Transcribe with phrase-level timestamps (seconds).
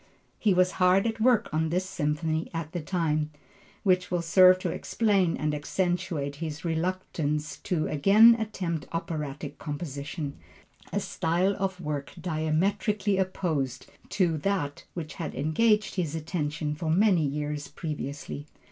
[0.39, 3.29] He was hard at work on this Symphony at the time,
[3.83, 10.37] which will serve to explain and accentuate his reluctance to again attempt operatic composition,
[10.91, 17.23] a style of work diametrically opposed to that which had engaged his attention for many
[17.23, 18.47] years previously.